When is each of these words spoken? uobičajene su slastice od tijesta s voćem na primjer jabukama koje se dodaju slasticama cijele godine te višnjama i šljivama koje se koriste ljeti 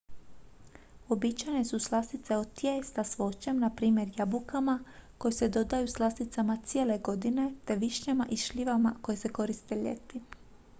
uobičajene 1.09 1.65
su 1.65 1.79
slastice 1.79 2.37
od 2.37 2.53
tijesta 2.53 3.03
s 3.03 3.17
voćem 3.17 3.59
na 3.59 3.69
primjer 3.69 4.09
jabukama 4.17 4.79
koje 5.17 5.31
se 5.31 5.49
dodaju 5.49 5.87
slasticama 5.87 6.57
cijele 6.65 6.97
godine 6.97 7.53
te 7.65 7.75
višnjama 7.75 8.27
i 8.29 8.37
šljivama 8.37 8.95
koje 9.01 9.17
se 9.17 9.29
koriste 9.29 9.75
ljeti 9.75 10.21